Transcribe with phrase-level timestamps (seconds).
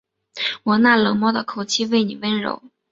[0.63, 2.63] 我那冷漠的口气为妳温柔